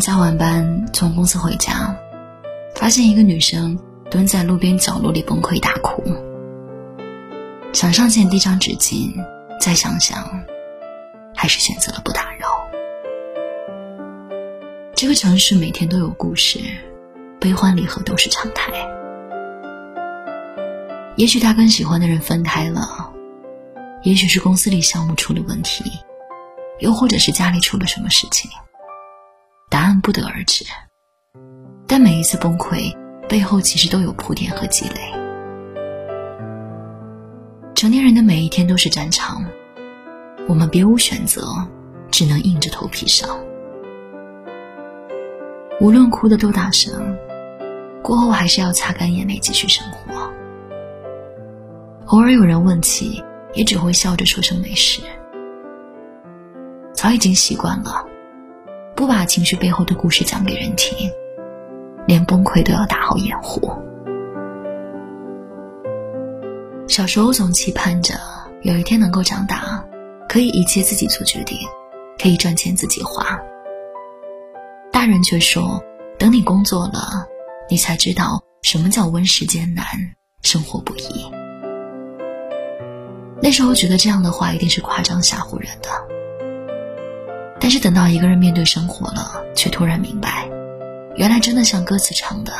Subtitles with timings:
[0.00, 1.96] 加完班从公司回家，
[2.74, 3.78] 发现一个女生
[4.10, 6.02] 蹲在路边角落里崩溃大哭。
[7.72, 9.12] 想上前递张纸巾，
[9.60, 10.28] 再想想，
[11.34, 12.48] 还是选择了不打扰。
[14.94, 16.58] 这个城市每天都有故事，
[17.38, 18.72] 悲欢离合都是常态。
[21.16, 23.12] 也许他跟喜欢的人分开了，
[24.02, 25.84] 也许是公司里项目出了问题，
[26.78, 28.50] 又或者是家里出了什么事情。
[29.68, 30.64] 答案不得而知，
[31.88, 32.96] 但每一次崩溃
[33.28, 35.12] 背后其实都有铺垫和积累。
[37.74, 39.44] 成年人的每一天都是战场，
[40.46, 41.42] 我们别无选择，
[42.12, 43.28] 只能硬着头皮上。
[45.80, 47.16] 无论哭的多大声，
[48.02, 50.32] 过后还是要擦干眼泪继续生活。
[52.06, 55.02] 偶尔有人问起，也只会笑着说声没事。
[56.94, 58.06] 早已经习惯了。
[58.96, 60.96] 不把情绪背后的故事讲给人听，
[62.06, 63.70] 连崩溃都要打好掩护。
[66.88, 68.14] 小时候总期盼着
[68.62, 69.84] 有一天能够长大，
[70.26, 71.58] 可以一切自己做决定，
[72.18, 73.38] 可以赚钱自己花。
[74.90, 75.78] 大人却说，
[76.18, 77.26] 等你工作了，
[77.68, 79.84] 你才知道什么叫温世艰难，
[80.40, 81.30] 生活不易。
[83.42, 86.15] 那时候觉得这样的话一定是夸张吓唬人的。
[87.58, 90.48] 但是等到一个人面对生活了，却突然明白，
[91.16, 92.52] 原来真的像歌词唱的：“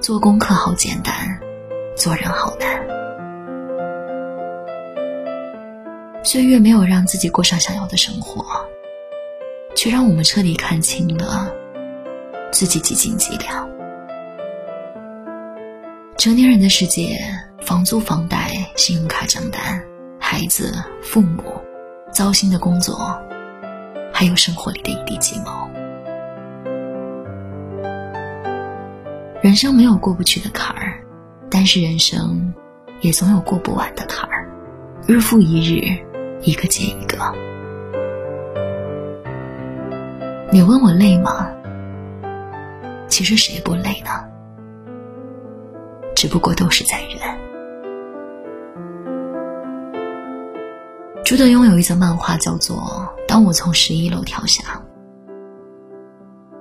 [0.00, 1.40] 做功课好简单，
[1.96, 2.84] 做人好难。”
[6.22, 8.44] 岁月没有让自己过上想要的生活，
[9.74, 11.52] 却让我们彻底看清了
[12.52, 13.68] 自己几斤几两。
[16.16, 17.20] 成年人的世界，
[17.60, 19.82] 房租、房贷、信用卡账单、
[20.18, 21.42] 孩子、父母、
[22.10, 23.20] 糟心的工作。
[24.16, 25.68] 还有生活里的一地鸡毛。
[29.42, 31.04] 人生没有过不去的坎儿，
[31.50, 32.54] 但是人生
[33.00, 34.48] 也总有过不完的坎儿，
[35.04, 35.98] 日复一日，
[36.42, 37.18] 一个接一个。
[40.52, 41.50] 你问我累吗？
[43.08, 44.24] 其实谁不累呢？
[46.14, 47.18] 只不过都是在忍。
[51.34, 52.76] 朱德庸有一则漫画，叫做
[53.26, 54.62] 《当我从十一楼跳下》。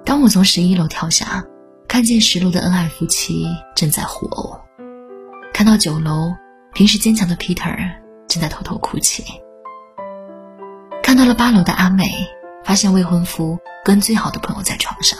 [0.04, 1.46] 当我从十一楼跳下，
[1.88, 3.46] 看见十楼的恩爱夫妻
[3.76, 4.60] 正在互殴，
[5.54, 6.34] 看到九楼
[6.74, 7.78] 平时坚强的 Peter
[8.28, 9.24] 正在偷偷哭泣，
[11.04, 12.06] 看到了八楼的阿美，
[12.66, 15.20] 发现未婚夫跟最好的朋友在床上，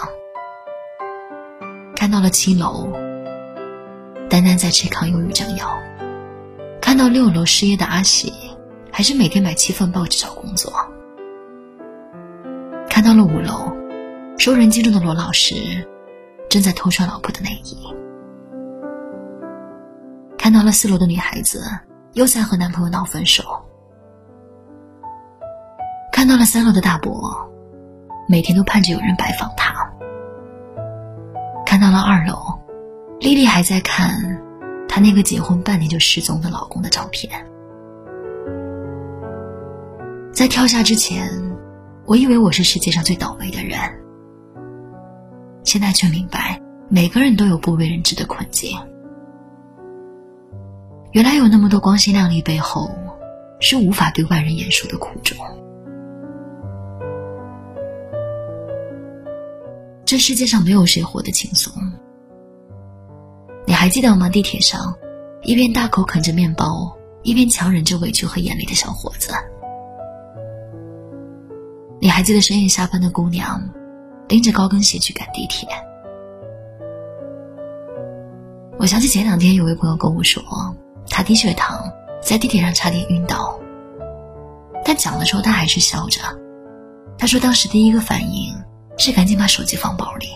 [1.96, 2.92] 看到了七楼
[4.32, 5.78] 丹丹在吃抗忧郁症药，
[6.82, 8.34] 看到六楼失业的阿喜。
[8.96, 10.72] 还是每天买七份报纸找工作。
[12.88, 13.76] 看到了五楼，
[14.38, 15.56] 受人精中的罗老师
[16.48, 17.76] 正在偷穿老婆的内衣。
[20.38, 21.64] 看到了四楼的女孩子
[22.12, 23.44] 又在和男朋友闹分手。
[26.12, 27.36] 看到了三楼的大伯，
[28.30, 29.74] 每天都盼着有人拜访他。
[31.66, 32.38] 看到了二楼，
[33.20, 34.40] 丽丽还在看
[34.88, 37.44] 她那个结婚半年就失踪的老公的照片。
[40.34, 41.30] 在跳下之前，
[42.08, 43.80] 我以为我是世界上最倒霉的人。
[45.64, 48.76] 现在却明白，每个人都有不为人知的困境。
[51.12, 52.90] 原来有那么多光鲜亮丽背后，
[53.60, 55.38] 是无法对外人言说的苦衷。
[60.04, 61.72] 这世界上没有谁活得轻松。
[63.68, 64.28] 你还记得吗？
[64.30, 64.96] 地铁上，
[65.44, 69.32] 一边大口啃着面包，一边强忍着委屈和眼泪的小伙子。
[72.04, 73.64] 你还记得深夜下班的姑娘，
[74.28, 75.66] 拎着高跟鞋去赶地铁？
[78.78, 80.44] 我想起前两天有位朋友跟我说，
[81.10, 81.90] 他低血糖，
[82.22, 83.58] 在地铁上差点晕倒。
[84.84, 86.20] 但讲的时候他还是笑着。
[87.18, 88.54] 他说当时第一个反应
[88.98, 90.28] 是赶紧把手机放包里，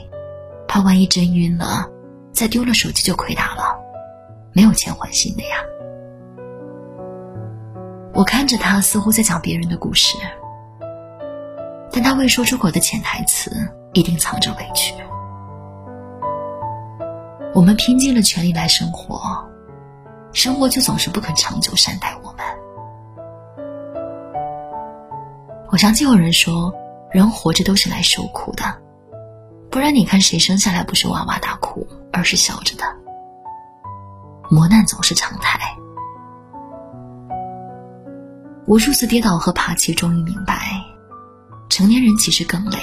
[0.69, 1.85] 怕万一真晕了，
[2.31, 3.75] 再丢了手机就亏大了，
[4.53, 5.57] 没有钱还新的呀。
[8.13, 10.15] 我看着他，似乎在讲别人的故事。
[11.97, 13.51] 但他未说出口的潜台词，
[13.93, 14.93] 一定藏着委屈。
[17.55, 19.19] 我们拼尽了全力来生活，
[20.31, 22.45] 生活就总是不肯长久善待我们。
[25.71, 26.71] 我想起有人说，
[27.09, 28.63] 人活着都是来受苦的，
[29.71, 32.83] 不然你看谁生下来不是哇哇大哭，而是笑着的？
[34.51, 35.59] 磨难总是常态，
[38.67, 40.61] 无数次跌倒和爬起，终于明白。
[41.77, 42.79] 成年人其实更累，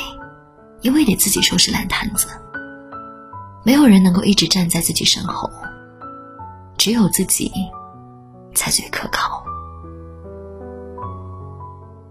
[0.82, 2.28] 因为得自己收拾烂摊子。
[3.64, 5.50] 没有人能够一直站在自己身后，
[6.78, 7.50] 只有自己
[8.54, 9.44] 才最可靠。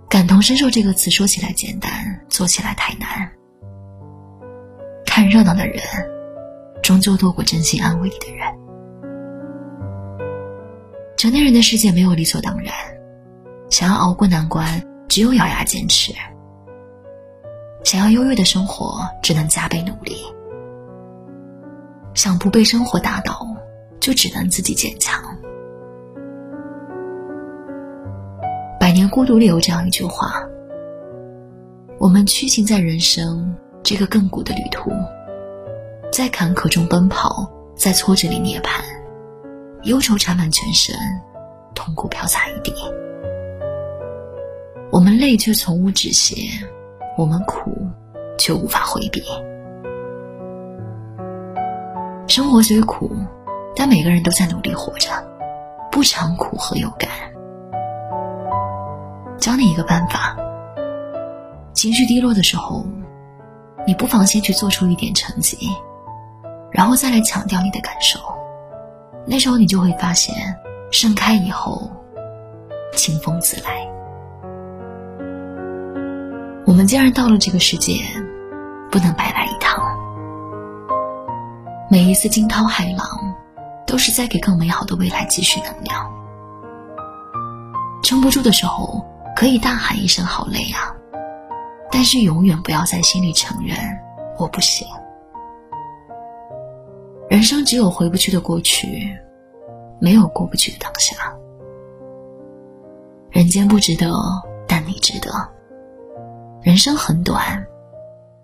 [0.09, 1.89] 感同身受这个词说起来简单，
[2.27, 3.31] 做起来太难。
[5.06, 5.81] 看热闹的人，
[6.83, 8.45] 终究多过真心安慰你的人。
[11.15, 12.74] 成年人的世界没有理所当然，
[13.69, 16.12] 想要熬过难关，只有咬牙坚持；
[17.83, 20.18] 想要优越的生活，只能加倍努力。
[22.13, 23.45] 想不被生活打倒，
[24.00, 25.21] 就只能自己坚强。
[28.80, 30.44] 百年孤独里有这样一句话：
[31.97, 34.91] 我们屈行在人生这个亘古的旅途，
[36.12, 38.81] 在坎坷中奔跑，在挫折里涅槃，
[39.83, 40.95] 忧愁缠满全身，
[41.74, 42.74] 痛苦飘洒一地。
[44.91, 46.36] 我们累却从无止歇，
[47.15, 47.71] 我们苦
[48.38, 49.21] 却无法回避。
[52.27, 53.12] 生活虽苦，
[53.75, 55.10] 但每个人都在努力活着，
[55.92, 57.10] 不尝苦何有感？
[59.38, 60.36] 教你一个办法：
[61.74, 62.83] 情绪低落的时候，
[63.86, 65.69] 你不妨先去做出一点成绩，
[66.71, 68.19] 然后再来强调你的感受。
[69.25, 70.33] 那时候你就会发现，
[70.89, 71.92] 盛开以后，
[72.94, 73.92] 清风自来。
[76.65, 78.01] 我们既然到了这个世界，
[78.89, 79.83] 不能白来一趟。
[81.89, 83.06] 每一次惊涛骇浪，
[83.86, 86.10] 都是在给更美好的未来积蓄能量。
[88.01, 89.06] 撑不住的时候，
[89.36, 90.95] 可以大喊一声“好累啊”，
[91.92, 93.77] 但是永远不要在心里承认
[94.39, 94.88] “我不行”。
[97.30, 99.10] 人生只有回不去的过去，
[100.00, 101.15] 没有过不去的当下。
[103.31, 104.13] 人间不值得，
[104.65, 105.30] 但你值得。
[106.63, 107.62] 人生很短，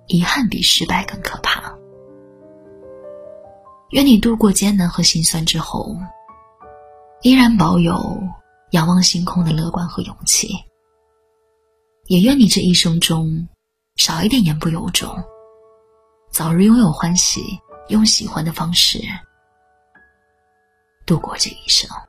[0.08, 1.74] 遗憾比失败更可怕。
[3.92, 5.96] 愿你度过艰难和心酸之后，
[7.22, 7.98] 依然保有
[8.72, 10.50] 仰望星空的乐观和勇气。
[12.08, 13.48] 也愿你这一生中
[13.96, 15.10] 少一点言不由衷，
[16.30, 17.42] 早日拥有欢喜，
[17.88, 19.00] 用喜欢的方式
[21.06, 21.90] 度过这一生。